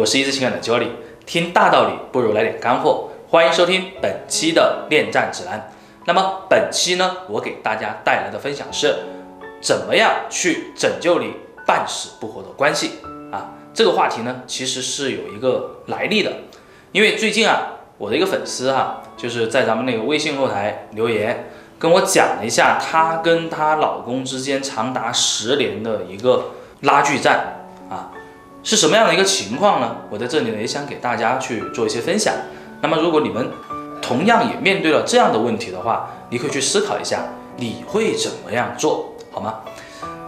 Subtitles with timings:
[0.00, 0.88] 我是一次情感的 Jolly，
[1.26, 5.70] 听大道理不如来点干货，欢迎收听本期的恋战指南。
[6.06, 8.94] 那么本期呢，我给大家带来的分享是，
[9.60, 11.34] 怎么样去拯救你
[11.66, 12.92] 半死不活的关系
[13.30, 13.52] 啊？
[13.74, 16.32] 这个话题呢，其实是有一个来历的，
[16.92, 27.59] 因为最近啊，我的一个粉丝哈，就是在咱们那个微信后台留言，跟我讲了一下她跟她老公之间长达十年的一个拉锯战。
[28.62, 29.96] 是什么样的一个情况呢？
[30.10, 32.34] 我在这里呢也想给大家去做一些分享。
[32.82, 33.50] 那么如果你们
[34.02, 37.24] 同样也面对了这样的问题的话，你可以去思考一下，
[37.56, 39.60] 你会怎么样做好吗？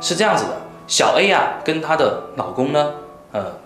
[0.01, 2.93] 是这样子的，小 A 啊跟她的老公呢，
[3.33, 3.59] 呃，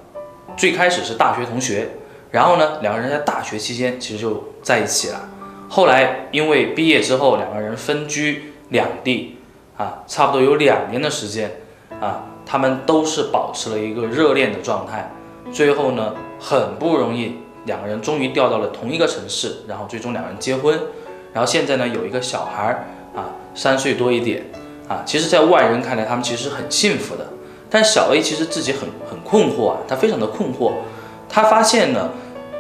[0.57, 1.91] 最开始是大学同学，
[2.31, 5.29] 然后呢两个人在大学期间其实就在一起了。
[5.69, 9.39] 后来因为毕业之后两个人分居两地
[9.77, 11.61] 啊，差不多有两年的时间
[12.01, 12.23] 啊。
[12.49, 15.11] 他们都是保持了一个热恋的状态，
[15.51, 20.79] 最后呢，很不容易，两个人终于调到了同一个城市，然后最终两人结婚，
[21.33, 22.85] 然后现在呢，有一个小孩儿
[23.17, 24.45] 啊，三岁多一点
[24.89, 27.27] 啊，其实，在外人看来，他们其实很幸福的，
[27.69, 30.71] 但小 A 其实自己很很困惑啊，他非常的困惑，
[31.29, 32.11] 他发现呢，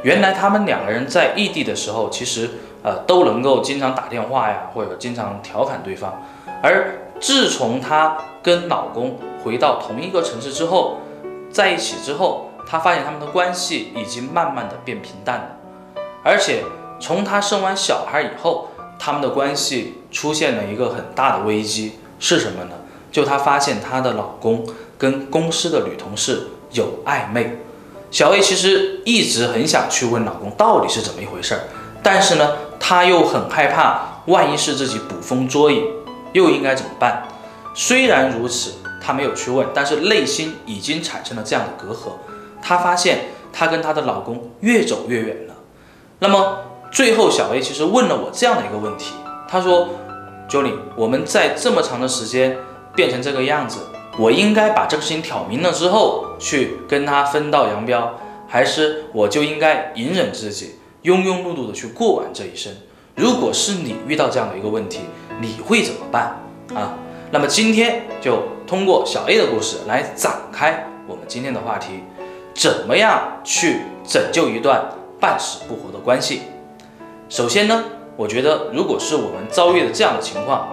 [0.02, 2.50] 原来他们两个人在异地的时候，其实
[2.82, 6.20] 呃都能够经常打电话呀，或者经常调侃对方，
[6.60, 10.98] 而自从他跟老公回到同一个城市之后，
[11.50, 15.56] 在一起之后，她发现他们的关系已经慢慢的变平淡了。
[16.22, 16.62] 而且
[17.00, 18.68] 从她生完小孩以后，
[19.00, 22.76] 他们的关系出现了一个很大的危机，是什么呢？
[23.10, 24.64] 就她发现她的老公
[24.96, 27.58] 跟公司的女同事有暧昧。
[28.12, 31.60] 小 A 其实一直很想去问老公到底是怎么一回事儿，
[32.00, 35.84] 但是呢，她又很害怕，万一是自己捕风捉影。
[36.32, 37.26] 又应该怎么办？
[37.78, 38.72] 虽然如此，
[39.02, 42.12] 她没有去问，但是内心已经产生了这样的隔阂。
[42.62, 45.54] 她发现她跟她的老公越走越远了。
[46.20, 46.60] 那么
[46.90, 49.12] 最后，小 A 其实问了我这样的一个问题，
[49.46, 49.90] 她说
[50.48, 52.56] ：“Johnny，我们在这么长的时间
[52.94, 53.80] 变成这个样子，
[54.18, 58.14] 我应该把这个事情挑明了之后去跟他分道扬镳，
[58.48, 62.72] 还是我就应该隐忍自己，庸庸碌碌的去过完这一生？
[63.14, 65.00] 如果是你遇到这样的一个问题，
[65.42, 66.40] 你会怎么办
[66.74, 66.96] 啊？
[67.32, 72.04] 那么今天就通过小 A 的故事来展开我们今天的话题：
[72.54, 74.84] 怎么样去拯救一段
[75.18, 76.42] 半死不活的关系？
[77.28, 77.84] 首先呢，
[78.16, 80.68] 我觉得如果是我们遭遇的这样的情况，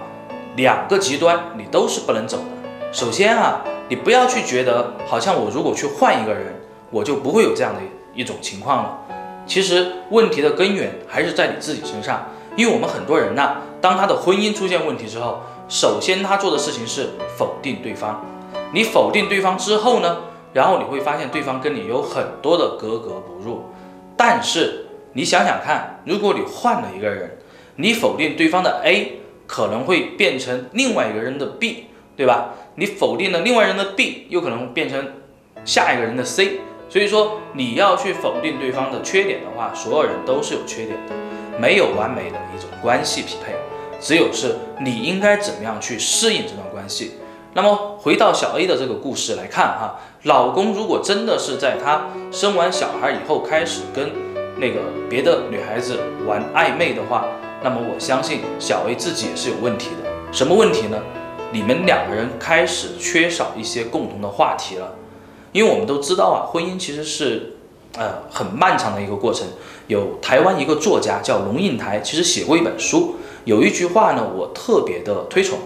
[0.54, 2.44] 两个极端你都是不能走的。
[2.92, 6.54] 首先啊，你不要去觉得好像我如果去换一个人，
[6.90, 7.80] 我就不会有这样的
[8.14, 8.98] 一种情况了。
[9.44, 12.28] 其实问题的根源还是在你自己身上。
[12.56, 18.24] 因为我们很多人呢，当他的婚姻出现问题之后，首先他做的事情是否定对方。
[18.72, 20.18] 你否定对方之后呢，
[20.52, 23.64] 然后你会发现对方跟你有很多的格格不入。
[24.16, 27.38] 但是你想想看，如果你换了一个人，
[27.76, 31.86] 你否定对方的 A，可能会变成另外一个人的 B，
[32.16, 32.50] 对吧？
[32.76, 35.12] 你否定了另外人的 B，又可能变成
[35.64, 36.60] 下一个人的 C。
[36.88, 41.14] 所以说，你要去否定对方的缺点的话，所有人都是有缺点的。
[41.58, 43.54] 没有完美的一种关系匹配，
[44.04, 47.12] 只有是你应该怎么样去适应这段关系。
[47.54, 54.10] 那么回到小 A 的这个故事来看哈，老公如果真的是在她生完小孩以后开始跟
[54.58, 57.24] 那个别的女孩子玩暧昧的话，
[57.62, 60.10] 那么我相信小 A 自己也是有问题的。
[60.30, 60.98] 什么问题呢？
[61.50, 64.96] 你们两个人开始缺少一些共同的话题了。
[65.52, 67.53] 因为我们都知道啊，婚姻其实是。
[67.96, 69.46] 呃，很漫长的一个过程。
[69.86, 75.58] 有台湾一个作家叫龙应台，其实写过一本书，有一句话呢，我特别的推崇。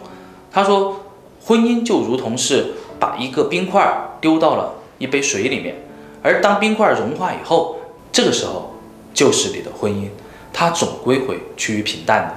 [0.50, 0.96] 他说，
[1.44, 5.76] 婚姻就如同是把一个冰块丢到了一杯水里面，
[6.22, 7.78] 而当冰块融化以后，
[8.10, 8.74] 这个时候
[9.14, 10.08] 就是你的婚姻，
[10.52, 12.34] 它总归会趋于平淡的。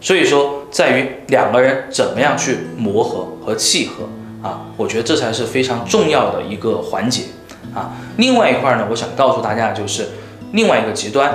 [0.00, 4.04] 所以说，在于两个人怎么样去磨合和契合
[4.46, 7.24] 啊，我觉得这才是非常重要的一个环节。
[7.74, 10.08] 啊，另外一块呢，我想告诉大家的就是
[10.52, 11.30] 另外一个极端，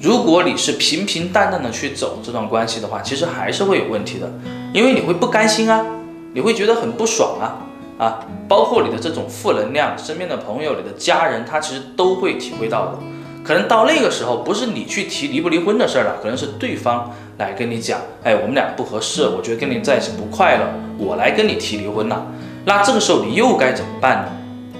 [0.00, 4.30] 如果你是平平淡淡的去走这段关系的话，其实还是会有问题的，
[4.72, 5.84] 因为你会不甘心啊，
[6.32, 7.58] 你会觉得很不爽啊，
[7.98, 12.98] 啊，包括你的这种负能量，身边的朋友、你的家人，他其实都会体会到的。
[13.42, 20.66] 可能到那个时候，不是你去提离不离婚的事儿了，可能是对方来跟你讲，哎，我们俩不合适，我觉得跟你在一起不快乐，
[20.96, 22.26] 我来跟你提离婚了。
[22.64, 24.32] 那这个时候你又该怎么办呢？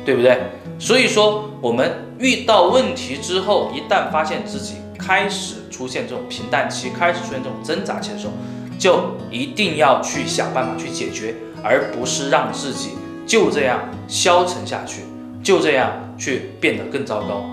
[0.07, 0.39] 对不对？
[0.79, 8.33] 所以说，我们遇到问题之后，一旦发现自己开始出现这种平淡期，开始出现这种挣扎期的时候，
[8.79, 12.91] 就一定要去想办法去解决，而不是让自己
[13.27, 15.03] 就这样消沉下去。
[15.43, 17.45] 就这样去变得更糟糕。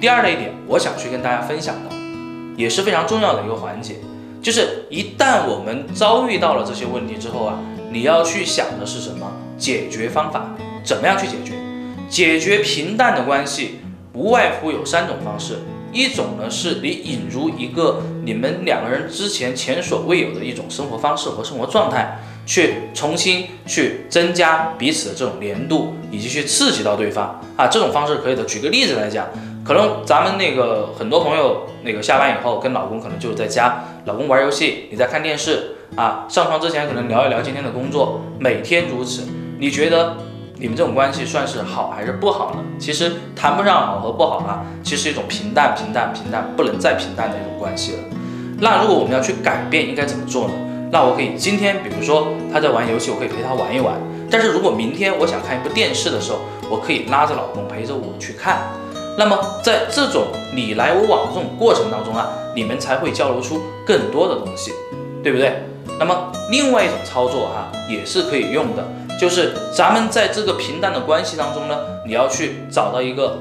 [0.00, 1.94] 第二类点，我想去跟大家分享的，
[2.56, 3.96] 也是非常重要的一个环节，
[4.40, 7.58] 就是一旦我们遭遇到了这些问题之后啊，
[7.92, 10.48] 你要去想的是什么解决方法，
[10.82, 11.52] 怎么样去解决？
[12.08, 13.78] 解决平淡的关系，
[14.12, 15.58] 无外乎有三种方式，
[15.92, 22.18] 一种呢是你引入一个你们两个人之前前所未有的一种生活方式和生活状态。
[22.46, 28.44] 去重新去增加彼此的这种粘度，以及去刺激到对方啊，这种方式可以的。
[28.44, 29.26] 举个例子来讲，
[29.64, 39.22] 可能咱们那个很多朋友那个下班以后跟老公可能就是在家，老公玩游戏，你在看电视啊，上床之前可能聊一聊今天的工作，每天如此。
[39.58, 40.18] 你觉得
[40.56, 42.60] 你们这种关系算是好还是不好呢？
[42.78, 47.98] 其实谈不上好和不好啊，其实一种平淡、平淡、平淡，不能再平淡的一种关系了。
[48.60, 50.54] 那如果我们要去改变，应该怎么做呢？
[50.92, 53.94] 那我可以今天，比如说他在玩游戏，我可以陪他玩一玩。
[54.30, 56.38] 但是如果明天我想看一部电视的时候，
[56.70, 58.62] 我可以拉着老公陪着我去看。
[59.18, 64.72] 那么在这种你来我往的这种过程当中啊，你们才会交流出更多的东西，
[65.22, 65.64] 对不对？
[65.98, 68.86] 那么另外一种操作哈，也是可以用的，
[69.20, 73.38] 就是咱们在这个平淡的关系当中呢，你要去找到一个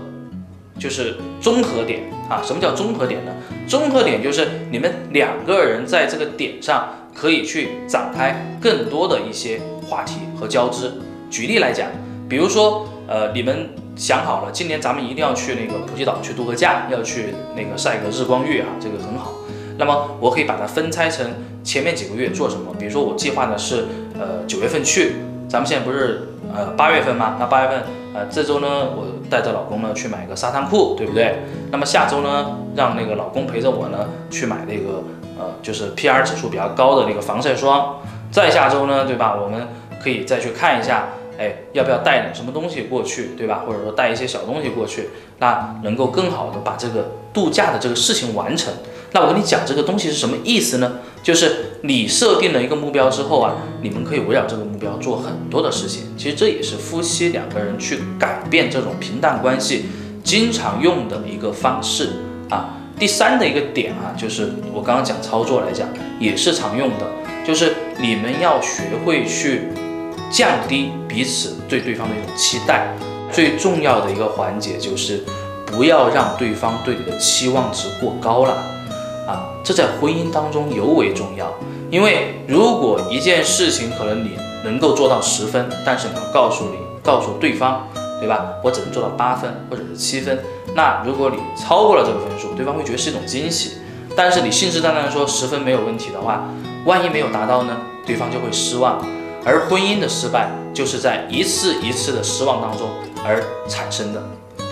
[0.79, 2.41] 就是综合点啊。
[2.43, 3.31] 什么叫综合点呢？
[3.67, 6.89] 综合点就是你们两个人在这个点上。
[7.15, 10.91] 可以去展开更多的一些话题和交织。
[11.29, 11.87] 举例来讲，
[12.27, 19.31] 比如说，呃，你们想好了，今年咱们一定要去那个普吉岛去度个假，要去那个晒个日光浴啊，这个很好。
[19.77, 21.23] 那么我可以把它分拆成
[21.63, 22.73] 前面几个月做什么。
[22.77, 23.85] 比如说我计划的是，
[24.19, 25.15] 呃，九月份去，
[25.47, 27.37] 咱们现在不是呃八月份吗？
[27.39, 27.83] 那八月份，
[28.13, 31.39] 呃，这周呢，我带着老公呢去买个沙滩裤，对不对？
[31.71, 35.03] 那么下周呢，让那个老公陪着我呢去买那个。
[35.35, 37.95] 呃，就是 P R 指数比较高的那个防晒霜，
[38.31, 39.35] 再下周呢，对吧？
[39.35, 39.67] 我们
[39.99, 41.07] 可以再去看一下，
[41.39, 43.63] 哎，要不要带点什么东西过去，对吧？
[43.65, 48.71] 或者说带一些小东西过去，那能够更好的把这个度假的这个事情完成。
[49.13, 50.93] 那我跟你讲这个东西是什么意思呢？
[51.21, 56.05] 就是你设定了一个目标之后啊，你们可以围绕这个目标做很多的事情。
[56.17, 59.85] 其实这也是夫妻两个人去改变这种平淡关系
[60.23, 62.09] 经常用的一个方式
[62.49, 62.77] 啊。
[62.99, 65.87] 第三的一个点啊，就是我刚刚讲操作来讲，
[66.19, 67.05] 也是常用的，
[67.45, 69.67] 就是你们要学会去
[70.31, 72.95] 降低彼此对对方的一种期待。
[73.31, 75.23] 最重要的一个环节就是
[75.65, 78.63] 不要让对方对你的期望值过高了
[79.27, 81.53] 啊，这在婚姻当中尤为重要。
[81.89, 84.31] 因为如果一件事情可能你
[84.63, 87.87] 能够做到十分，但是你要告诉你告诉对方。
[88.19, 88.53] 对吧？
[88.63, 90.39] 我只能做到八分或者是七分。
[90.73, 93.79] 那如果你超过了这个分数，对方会觉得是一种惊喜。
[94.15, 96.47] 但是你信誓旦旦说十分没有问题的话，
[96.85, 97.75] 万一没有达到呢？
[98.05, 99.05] 对方就会失望。
[99.43, 102.87] 而婚姻的失败就是在一次一次的失望当中
[103.25, 104.23] 而产生的，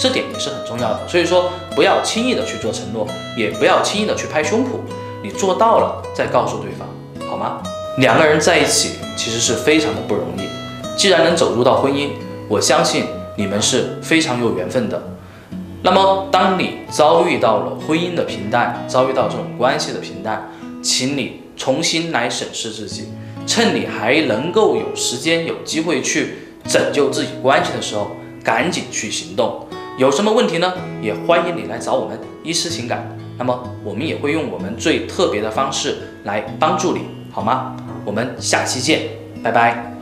[0.02, 1.08] 这点也是很重要的。
[1.08, 3.08] 所以说，不要轻易的去做承诺，
[3.38, 4.80] 也不要轻易的去拍胸脯。
[5.22, 6.88] 你做到了再告诉对方，
[7.30, 7.62] 好吗？
[8.00, 10.42] 两个人在一起其实是非常的不容易。
[10.98, 12.10] 既然能走入到婚姻，
[12.50, 13.06] 我相信。
[13.38, 15.02] 你们是非常有缘分的。
[15.82, 20.52] 那么，当你遭遇到了婚姻的平淡，遭遇到这种关系的平淡，
[20.84, 23.08] 请你重新来审视自己，
[23.48, 28.12] 趁你还能够有时间、有机会去拯救自己关系的时候，
[28.44, 29.66] 赶紧去行动。
[30.02, 30.74] 有什么问题呢？
[31.00, 33.08] 也欢迎你来找我们医师情感。
[33.38, 37.76] 那么，我们也会用我们最特别的方式来帮助你，好吗？
[38.04, 39.10] 我们下期见，
[39.44, 40.01] 拜拜。